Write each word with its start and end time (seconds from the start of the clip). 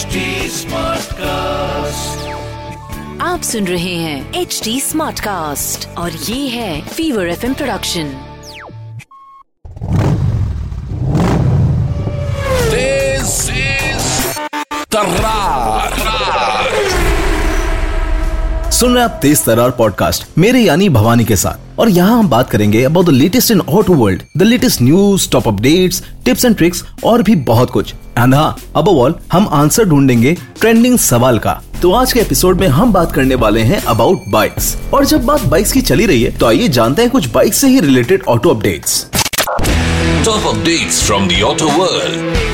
HD 0.00 0.20
Smartcast. 0.50 2.20
आप 3.20 3.40
सुन 3.42 3.64
रहे 3.64 3.94
हैं 3.94 4.34
एच 4.34 4.60
डी 4.64 4.80
स्मार्ट 4.80 5.20
कास्ट 5.20 5.98
और 5.98 6.12
ये 6.12 6.48
है 6.48 6.80
Fever 6.88 7.28
F 7.28 7.46
production 7.46 8.12
This 12.70 13.34
is 13.50 14.30
सुन 18.72 18.94
रहे 18.94 19.04
हैं 19.04 19.10
आप 19.10 19.18
तेज 19.22 19.44
तरार 19.44 19.70
पॉडकास्ट 19.70 20.38
मेरे 20.38 20.60
यानी 20.60 20.88
भवानी 20.88 21.24
के 21.24 21.36
साथ। 21.36 21.78
और 21.78 21.88
यहाँ 21.88 22.18
हम 22.18 22.28
बात 22.28 22.50
करेंगे 22.50 22.84
about 22.84 23.06
the 23.06 23.08
latest 23.08 23.50
in 23.50 23.60
auto 23.60 23.94
world 23.94 24.22
the 24.36 24.42
latest 24.42 24.82
news 24.82 25.30
top 25.30 25.48
updates 25.48 26.02
tips 26.24 26.44
and 26.44 26.56
tricks 26.56 26.84
और 27.04 27.22
भी 27.22 27.34
बहुत 27.34 27.70
कुछ। 27.70 27.94
एंड 28.18 28.34
हाँ 28.34 28.56
अब 28.76 28.88
ऑल 28.88 29.14
हम 29.32 29.48
आंसर 29.52 29.84
ढूंढेंगे 29.84 30.36
ट्रेंडिंग 30.60 30.98
सवाल 30.98 31.38
का। 31.38 31.60
तो 31.82 31.92
आज 31.92 32.12
के 32.12 32.20
एपिसोड 32.20 32.60
में 32.60 32.66
हम 32.68 32.92
बात 32.92 33.12
करने 33.12 33.34
वाले 33.34 33.60
हैं 33.60 33.80
अबाउट 33.82 34.24
बाइक्स 34.28 34.76
और 34.94 35.04
जब 35.04 35.24
बात 35.24 35.44
बाइक्स 35.46 35.72
की 35.72 35.80
चली 35.80 36.06
रही 36.06 36.22
है 36.22 36.38
तो 36.38 36.46
आइए 36.46 36.68
जानते 36.68 37.02
हैं 37.02 37.10
कुछ 37.10 37.26
बाइक 37.26 37.54
से 37.54 37.68
ही 37.68 37.80
related 37.80 38.22
auto 38.28 38.54
updates 38.54 39.06
top 40.24 40.52
updates 40.52 41.02
from 41.02 41.28
world. 41.78 42.49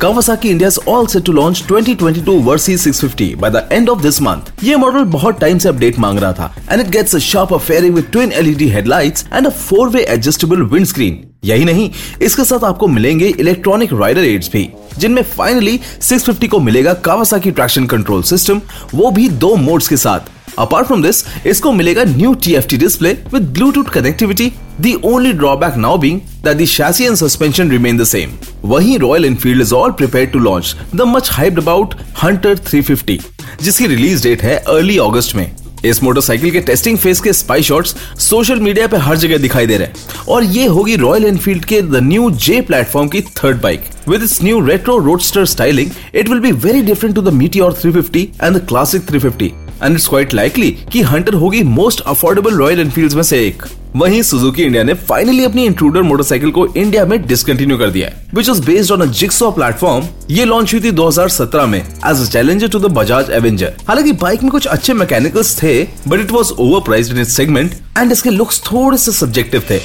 Kawasaki 0.00 0.48
India 0.48 0.66
is 0.66 0.78
all 0.90 1.06
set 1.06 1.26
to 1.26 1.32
launch 1.32 1.58
2022 1.66 2.36
Versys 2.44 2.78
650 2.78 3.34
by 3.34 3.50
the 3.50 3.60
end 3.70 3.90
of 3.90 4.00
this 4.04 4.18
month. 4.26 4.46
ये 4.64 4.76
मॉडल 4.76 5.02
बहुत 5.14 5.40
टाइम 5.40 5.58
से 5.58 5.68
अपडेट 5.68 5.98
मांग 5.98 6.18
रहा 6.18 6.32
था 6.32 6.54
and 6.70 6.80
it 6.80 6.88
gets 6.92 7.14
a 7.14 7.18
sharper 7.18 7.58
fairing 7.58 7.94
with 7.94 8.04
twin 8.12 8.32
LED 8.32 8.68
headlights 8.68 9.26
and 9.32 9.46
a 9.46 9.50
four 9.50 9.88
way 9.88 10.04
adjustable 10.04 10.62
windscreen 10.64 11.20
यही 11.44 11.64
नहीं, 11.64 11.90
इसके 12.22 12.44
साथ 12.44 12.64
आपको 12.64 12.86
मिलेंगे 12.86 13.28
इलेक्ट्रॉनिक 13.28 13.92
राइडर 13.92 14.24
एड्स 14.24 14.50
भी, 14.52 14.68
जिनमें 14.98 15.22
फाइनली 15.36 15.78
650 16.00 16.48
को 16.48 16.60
मिलेगा 16.60 16.94
कावासाकी 17.04 17.50
ट्रैक्शन 17.50 17.86
कंट्रोल 17.86 18.22
सिस्टम 18.32 18.60
वो 18.94 19.10
भी 19.10 19.28
दो 19.44 19.54
मोड्स 19.58 19.88
के 19.88 19.96
साथ 19.98 20.32
अपार्ट 20.58 20.86
फ्रॉम 20.86 21.02
दिस 21.02 21.24
इसको 21.46 21.72
मिलेगा 21.72 22.04
new 22.06 22.34
TFT 22.46 22.78
display 22.78 23.12
with 23.32 23.52
Bluetooth 23.52 23.92
connectivity 23.94 24.52
The 24.84 24.96
only 25.02 25.30
drawback 25.34 25.74
now 25.76 25.96
being 26.02 26.20
that 26.44 26.56
the 26.58 26.66
chassis 26.66 27.06
and 27.06 27.18
suspension 27.20 27.68
remain 27.68 27.98
the 28.00 28.04
same. 28.10 28.30
वहीं 28.64 28.98
Royal 28.98 29.26
Enfield 29.28 29.62
is 29.64 29.72
all 29.78 29.92
prepared 29.92 30.30
to 30.34 30.40
launch 30.44 30.70
the 31.00 31.06
much 31.08 31.28
hyped 31.38 31.58
about 31.62 31.96
Hunter 32.20 32.52
350, 32.68 33.16
जिसकी 33.62 33.86
release 33.86 34.22
date 34.22 34.42
है 34.42 34.56
early 34.74 34.96
अगस्त 34.98 35.34
में। 35.36 35.50
इस 35.84 36.02
motorcycle 36.02 36.50
के 36.50 36.60
testing 36.60 36.98
phase 36.98 37.22
के 37.22 37.32
spy 37.32 37.62
shots 37.62 37.94
social 38.28 38.60
media 38.60 38.86
पे 38.86 38.96
हर 39.06 39.16
जगह 39.16 39.38
दिखाई 39.38 39.66
दे 39.66 39.76
रहे 39.78 39.88
हैं। 39.88 40.24
और 40.28 40.44
ये 40.44 40.66
होगी 40.66 40.96
रॉयल 40.96 41.24
एनफील्ड 41.24 41.64
के 41.64 41.80
द 41.82 42.00
न्यू 42.02 42.30
जे 42.46 42.60
प्लेटफॉर्म 42.70 43.08
की 43.08 43.20
third 43.42 43.60
bike 43.62 43.84
with 44.08 44.22
its 44.22 44.42
new 44.42 44.60
retro 44.66 44.96
roadster 44.98 45.44
styling 45.54 45.90
it 46.14 46.28
will 46.28 46.40
be 46.40 46.52
very 46.66 46.82
different 46.82 47.14
to 47.14 47.22
the 47.22 47.32
Meteor 47.42 47.72
350 47.84 48.24
and 48.42 48.56
the 48.56 48.64
classic 48.68 49.06
350 49.10 49.50
and 49.82 49.92
it's 49.92 50.08
quite 50.08 50.34
likely 50.34 50.70
कि 50.92 51.02
हंटर 51.12 51.34
होगी 51.44 51.62
मोस्ट 51.76 52.00
अफोर्डेबल 52.06 52.58
रॉयल 52.58 52.80
एनफील्ड 52.80 53.14
में 53.14 53.22
से 53.22 53.46
एक। 53.46 53.62
वहीं 53.96 54.22
Suzuki 54.22 54.62
India 54.62 54.82
ने 54.82 54.94
finally 54.94 55.44
अपनी 55.44 55.64
Intruder 55.66 56.02
motorcycle 56.02 56.50
को 56.50 56.66
India 56.76 57.04
में 57.04 57.26
डिसकंटिन्यू 57.26 57.78
कर 57.78 57.90
दिया 57.90 58.08
है 58.08 58.22
which 58.34 58.48
is 58.48 58.60
based 58.66 58.92
on 58.92 59.10
Gixxer 59.10 59.50
platform 59.50 60.06
ये 60.30 60.44
लॉन्च 60.44 60.74
हुई 60.74 60.82
थी 60.82 60.92
2017 60.92 61.66
में 61.68 61.78
as 61.78 62.20
a 62.20 62.30
challenger 62.32 62.68
to 62.68 62.78
the 62.78 62.90
Bajaj 62.98 63.30
Avenger 63.30 63.72
हालाँकि 63.88 64.12
बाइक 64.22 64.42
में 64.42 64.50
कुछ 64.50 64.66
अच्छे 64.66 64.94
मैकेनिकल्स 64.94 65.56
थे 65.62 65.72
but 66.08 66.20
it 66.20 66.30
was 66.30 66.52
overpriced 66.80 67.10
in 67.10 67.20
it 67.20 67.26
segment 67.26 67.74
and 67.98 68.12
इसके 68.12 68.30
लुक्स 68.30 68.62
थोड़े 68.62 68.98
से 68.98 69.12
सब्जेक्टिव 69.12 69.64
थे. 69.70 69.80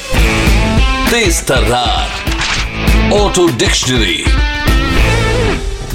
Auto 3.12 3.50
Dictionary. 3.60 4.22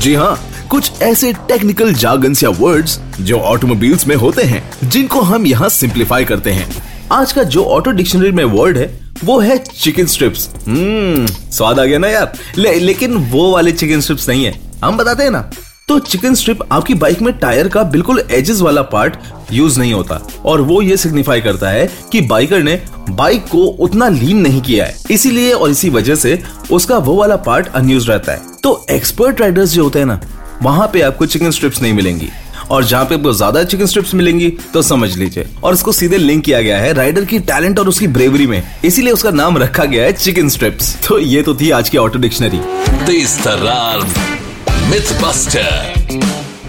जी 0.01 0.15
हाँ 0.15 0.37
कुछ 0.71 1.03
ऐसे 1.03 1.33
टेक्निकल 1.49 1.95
जार्गन्स 1.95 2.43
या 2.45 2.51
वर्ड्स 2.51 3.01
जो 3.21 3.39
ऑटोमोबाइल्स 3.39 4.07
में 4.07 4.17
होते 4.17 4.43
हैं 4.43 4.63
जिनको 4.85 5.21
हम 5.21 5.47
यहाँ 5.47 5.69
सिंप्लीफाई 5.69 6.25
करते 6.25 6.53
हैं 6.53 6.90
आज 7.13 7.33
का 7.33 7.43
जो 7.43 7.65
ऑटो 7.65 7.91
डिक्शनरी 7.91 8.33
में 8.33 8.45
वर्ड 8.45 8.77
है 8.77 9.01
वो 9.25 9.39
है 9.41 9.59
चिकन 9.59 10.07
स्ट्रिप्स 10.07 10.49
हम्म 10.69 11.27
स्वाद 11.27 11.81
आ 11.81 11.85
गया 11.85 11.99
ना 11.99 12.09
यार। 12.09 12.33
ले, 12.59 12.75
लेकिन 12.75 13.15
वो 13.15 13.53
वाले 13.53 13.73
चिकन 13.73 14.01
स्ट्रिप्स 14.01 14.29
नहीं 14.29 14.45
है। 14.45 14.61
हम 14.85 14.97
बताते 14.97 15.23
हैं 15.23 15.31
ना। 15.31 15.51
तो 15.89 15.99
चिकन 15.99 16.35
स्ट्रिप 16.35 16.59
आपकी 16.73 16.95
बाइक 16.95 17.23
में 17.23 17.39
टायर 17.39 17.69
का 17.69 17.83
बिल्कुल 17.83 18.23
एजेस 18.31 18.61
वाला 18.61 18.83
पार्ट 18.83 19.15
यूज़ 19.53 19.79
नहीं 19.79 19.93
होता। 19.93 20.21
और 20.45 20.61
वो 20.61 20.83
ये 20.83 20.97
सिग्निफाई 20.97 21.41
करता 21.41 21.69
है 21.69 21.91
कि 22.13 22.21
बाइकर 22.21 22.63
ने 22.63 22.83
बाइक 23.11 23.47
को 23.47 23.59
उतना 23.59 24.09
लीन 24.09 24.37
नहीं 24.37 24.63
किया 24.63 24.85
है। 24.85 24.97
इसीलिए 25.11 25.53
और 25.53 25.71
इसी 25.71 25.91
वजह 25.91 26.15
से 26.15 26.43
उसका 26.73 26.99
वो 26.99 27.15
वाला 27.15 27.37
पार्ट 27.37 27.69
अनयूज 27.69 28.09
रहता 28.09 28.33
है। 28.33 28.41
तो 28.63 28.87
एक्सपर्ट 28.91 29.41
राइडर्स 29.41 29.71
जो 29.71 29.85
होते 29.85 29.99
हैं 29.99 30.07
ना 30.07 30.21
वहाँ 30.63 30.91
पे 30.93 31.01
आपको 31.01 31.27
चिकन 31.27 31.51
स्ट्रिप्स 31.51 31.83
नहीं 31.83 31.93
मिलेंगी। 31.93 32.29
और 32.71 32.85
जहाँ 32.85 33.05
पे 33.05 33.15
आपको 33.15 33.33
ज़्यादा 33.33 33.63
चिकन 33.65 33.87
स्ट्रिप्स 33.87 34.15
मिलेंगी 34.15 34.49
तो 34.75 34.83
समझ 34.83 35.17
लीजिए। 35.17 35.47
और 35.65 35.75
इसको 35.75 35.93
सीधे 35.93 36.17
लिंक 36.17 36.45
किया 36.45 36.61
गया 36.63 36.79
है 36.79 36.93
राइडर 36.95 37.25
की 37.25 37.39
टैलेंट 37.41 37.79
और 37.79 37.89
उसकी 37.89 38.07
ब्रेवरी 38.09 38.47
में। 38.47 38.63
इसीलिए 38.85 39.13
उसका 39.13 39.31
नाम 39.33 39.59
रखा 39.59 39.85
गया 39.85 40.05
है 40.05 40.13
चिकन 40.13 40.49
स्ट्रिप्स 40.49 40.97
तो 41.09 41.19
ये 41.19 41.43
तो 41.43 41.55
थी 41.55 41.71
आज 41.71 41.89
की 41.89 41.99
ऑटो 41.99 42.19
डिक्शनरी. 42.19 42.61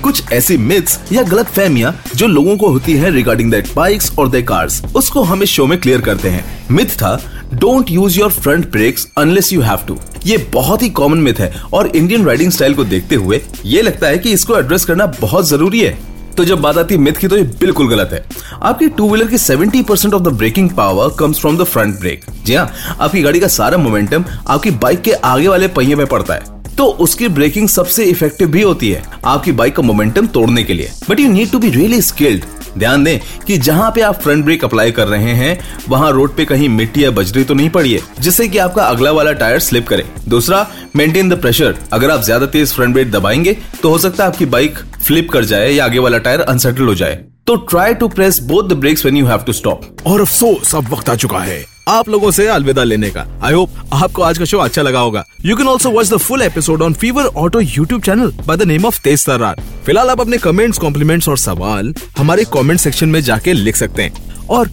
कुछ 0.02 0.32
ऐसी 0.34 0.56
मिथ्स 0.58 1.00
या 1.12 1.24
गलत 1.24 1.48
फहमियाँ 1.48 1.94
जो 2.16 2.28
लोगों 2.28 2.56
को 2.58 2.68
होती 2.68 2.94
है 2.94 3.12
रिगार्डिंग 3.12 3.52
दैट 3.52 3.74
बाइक्स 3.76 4.12
और 4.20 4.30
दे 4.30 4.42
कार्स 4.44 4.82
उसको 4.96 5.22
हम 5.24 5.44
इस 5.44 5.50
शो 5.50 5.66
में 5.66 5.80
क्लियर 5.80 6.02
करते 6.02 6.30
हैं। 6.30 6.44
मिथ 6.72 6.96
था 6.98 7.20
don't 7.54 7.90
use 7.92 8.20
your 8.20 8.32
front 8.32 8.72
brakes 8.72 9.08
unless 9.18 9.52
you 9.54 9.62
have 9.62 9.80
to 9.88 9.98
ये 10.26 10.38
बहुत 10.54 10.82
ही 10.82 10.90
कॉमन 10.90 11.18
मिथ 11.18 11.40
है 11.40 11.52
और 11.74 11.88
इंडियन 11.88 12.26
राइडिंग 12.26 12.52
स्टाइल 12.52 12.74
को 12.74 12.84
देखते 12.84 13.16
हुए 13.16 13.42
ये 13.66 13.82
लगता 13.82 14.08
है 14.08 14.18
कि 14.18 14.32
इसको 14.32 14.58
एड्रेस 14.58 14.86
करना 14.86 15.06
बहुत 15.22 15.48
ज़रूरी 15.48 15.80
है। 15.80 15.98
तो 16.38 16.46
जब 16.46 16.62
बात 16.62 16.78
आती 16.78 16.98
मिथ 16.98 17.14
की 17.14 17.28
तो 17.28 17.38
ये 17.38 17.44
बिल्कुल 17.60 17.90
गलत 17.90 18.10
है। 18.14 18.24
आपकी 18.62 18.88
टू 18.88 19.10
व्हीलर 19.10 19.28
की 19.28 19.38
70% 19.38 19.84
percent 19.84 20.14
of 20.14 20.22
the 20.24 20.28
braking 20.28 20.70
power 20.70 21.10
comes 21.20 21.40
from 21.40 21.58
the 21.58 21.64
front 21.64 22.00
brake 22.00 22.26
जी 22.46 22.54
हाँ 22.54 22.72
आपकी 23.00 23.22
गाड़ी 23.22 23.40
का 23.40 23.48
सारा 23.48 23.78
मोमेंटम 23.78 24.26
आपकी 24.48 24.72
बाइक 24.72 25.02
के 25.02 25.12
आगे 25.12 25.48
वाले 25.48 25.68
पहिए 25.70 25.96
में 25.96 26.06
पड़ता 26.08 26.34
है। 26.34 26.60
तो 26.78 26.86
उसकी 26.86 27.28
ब्रेकिंग 27.28 27.68
सबसे 27.70 28.04
इफ़ेक्टिव 28.06 28.52
भी 28.52 28.62
होती 28.62 28.90
है 28.92 29.04
आपकी 29.26 29.52
बाइक 29.52 29.76
का 29.76 29.84
मोमेंटम 29.84 30.28
तोड़ने 30.28 30.64
के 30.64 30.74
लिए। 30.74 30.92
But 31.10 31.20
you 31.20 31.32
need 31.32 31.52
to 31.52 31.60
be 31.60 31.70
really 31.70 32.02
skilled 32.02 32.46
ध्यान 32.78 33.04
दें 33.04 33.20
कि 33.48 33.58
जहाँ 33.60 33.92
पे 33.92 34.02
आप 34.02 34.22
फ्रंट 34.22 34.46
ब्रेक 34.46 34.64
अप्लाई 34.66 34.92
कर 34.92 35.08
रहे 35.08 35.34
हैं, 35.34 35.58
वहाँ 35.90 36.12
रोड 36.12 36.36
पे 36.36 36.46
कहीं 36.46 36.70
मिट्टी 36.70 37.04
या 37.04 37.12
बजरी 37.12 37.44
तो 37.44 37.54
नहीं 37.54 37.70
पड़ी 37.70 37.94
है, 37.94 38.00
जिससे 38.20 38.48
कि 38.48 38.58
आपका 38.58 38.84
अगला 38.84 39.12
वाला 39.12 39.32
टायर 39.34 39.60
स्लिप 39.60 39.88
करे। 39.88 40.06
दूसरा 40.28 40.66
मेंटेन 40.96 41.30
द 41.30 41.40
प्रेशर 41.42 41.76
अगर 41.94 42.12
आप 42.12 42.22
ज़्यादा 42.22 42.46
तेज 42.48 42.74
फ्रंट 42.74 42.94
ब्रेक 42.94 43.12
दबाएँगे 43.12 43.58
तो 43.82 43.90
हो 43.90 43.98
सकता 43.98 44.24
है 44.24 44.30
आपकी 44.30 44.46
बाइक 44.48 44.78
फ्लिप 44.98 45.30
कर 45.32 45.46
जाए 45.46 45.72
या 45.72 45.86
आगे 45.86 46.00
वाला 46.00 46.18
टायर 46.20 46.42
अनसेटल 46.42 46.84
हो 46.84 46.96
जाए। 46.96 47.24
तो 47.48 47.56
try 47.70 47.94
to 47.94 48.08
press 48.08 48.40
both 48.40 48.68
the 48.70 48.74
brakes 48.74 49.06
when 49.06 49.18
you 49.18 49.26
have 49.26 49.38
to 49.38 49.54
stop 49.54 50.02
और 50.08 50.22
अफसोस, 50.22 50.74
अब 50.76 50.90
वक्त 50.90 51.10
आ 51.10 51.16
चुका 51.16 51.40
है 51.40 51.64
आप 51.90 52.10
लोगों 52.10 52.32
से 52.32 52.48
अलविदा 52.48 52.84
लेने 52.84 53.10
का। 53.10 53.26
आई 53.44 53.54
होप 53.54 53.70
आपको 53.94 54.22
आज 54.22 54.38
का 54.38 54.46
शो 54.46 54.58
अच्छा 54.58 54.82
लगा 54.82 55.00
होगा। 55.00 55.24
You 55.46 55.56
can 55.58 55.68
also 55.68 55.90
watch 55.92 56.14
the 56.14 56.18
full 56.18 56.42
episode 56.42 56.82
on 56.82 56.94
Fever 56.94 57.26
auto 57.26 57.60
YouTube 57.60 58.02
channel 58.02 58.32
by 58.48 58.58
the 58.58 58.64
name 58.64 58.86
of 58.86 59.02
Tez 59.04 59.26
Tarrar 59.26 59.62
फ़िलहाल 59.86 60.10
आप 60.10 60.22
अपने 60.22 60.38
कमेंट्स 60.38 60.78
कॉम्प्लीमेंट्स 60.80 61.30
और 61.30 61.38
सवाल 61.38 61.94
हमारे 62.18 62.44
कमेंट 62.54 62.80
सेक्शन 62.80 63.10
में 63.10 63.22
जाके 63.22 63.54
लिख 63.54 63.76
सकते 63.76 64.04
हैं। 64.04 64.48
और 64.48 64.70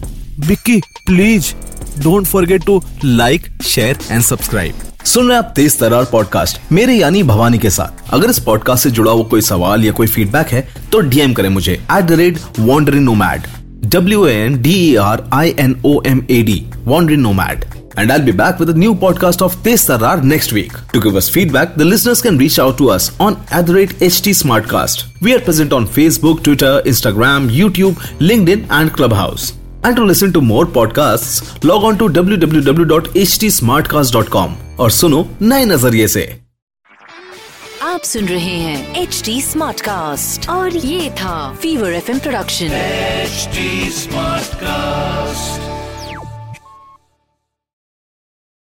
Bikki 0.47 0.79
please 1.05 1.53
don't 1.99 2.27
forget 2.27 2.65
to 2.65 2.81
like 3.05 3.47
share 3.67 3.99
and 4.11 4.21
subscribe 4.21 4.81
सुन 5.05 5.27
रहे 5.27 5.37
हैं 5.37 5.43
आप 5.43 5.51
तेज 5.55 5.77
तरार 5.79 6.05
पॉडकास्ट 6.11 6.71
मेरे 6.71 6.93
यानी 6.93 7.21
भवानी 7.23 7.57
के 7.59 7.69
साथ। 7.69 8.11
अगर 8.13 8.29
इस 8.29 8.39
पॉडकास्ट 8.39 8.83
से 8.83 8.89
जुड़ा 8.91 9.11
हुआ 9.11 9.23
कोई 9.29 9.41
सवाल 9.41 9.85
या 9.85 9.91
कोई 9.91 10.07
फीडबैक 10.07 10.47
है 10.47 10.61
तो 10.91 10.99
डीएम 11.09 11.33
करें 11.33 11.47
मुझे 11.49 11.73
at 11.73 12.03
the 12.03 12.19
rate 12.19 12.39
wanderin 12.59 13.03
nomad 13.03 13.47
W 13.85 14.25
N 14.27 14.61
D 14.61 14.95
R 15.03 15.23
I 15.33 15.53
N 15.59 15.75
O 15.85 16.01
M 16.07 16.21
A 16.29 16.41
D 16.41 16.63
wanderin 16.85 17.19
nomad 17.19 17.65
and 17.99 18.11
I 18.11 18.19
be 18.19 18.31
back 18.31 18.61
with 18.61 18.75
new 18.77 18.93
podcast 19.01 19.41
of 19.41 19.55
Tez 19.63 19.87
Tarrar 19.87 20.23
next 20.23 20.53
week 20.53 20.73
to 20.93 21.01
give 21.01 21.17
us 21.17 21.29
feedback 21.33 21.73
the 21.77 21.81
listeners 21.83 22.21
can 22.21 22.39
reach 22.39 22.59
out 22.59 22.77
to 22.77 22.87
us 22.97 23.11
on 23.21 23.37
at 23.53 23.61
the 23.61 23.75
rate 23.75 24.01
H 24.03 24.21
T 24.25 24.33
Smartcast 24.69 25.05
we 25.23 25.33
are 25.33 25.39
present 25.45 25.73
on 25.73 25.85
Facebook 25.95 26.43
Twitter 26.43 26.83
Instagram 26.87 27.49
YouTube 27.51 28.03
LinkedIn 28.49 28.65
and 28.71 28.91
Clubhouse 29.13 29.53
and 29.85 30.37
podcast 30.73 31.65
log 31.65 31.83
on 31.83 31.95
to 31.97 32.07
W 32.07 32.37
W 32.37 32.61
W 32.61 32.83
dot 32.83 33.17
H 33.17 33.37
T 33.39 33.51
smart 33.51 33.87
cast 33.87 34.13
dot 34.13 34.29
com 34.29 34.55
और 34.79 34.91
सुनो 34.91 35.27
नए 35.41 35.65
नज़रिए 35.65 36.07
से। 36.07 36.39
आप 37.83 38.01
सुन 38.01 38.25
रहे 38.25 38.57
हैं 38.57 39.01
H 39.01 39.21
T 39.25 39.41
smart 39.41 39.81
cast 39.81 40.49
और 40.49 40.77
ये 40.77 41.09
था 41.11 41.53
fever 41.61 41.93
F 41.93 42.11
M 42.11 42.19
production 42.19 42.65
H 42.65 43.49
smart 43.93 44.55
cast 44.55 45.68